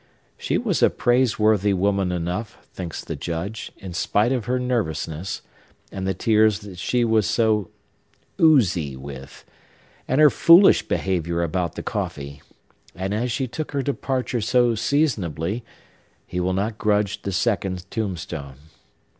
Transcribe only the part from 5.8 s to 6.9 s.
and the tears that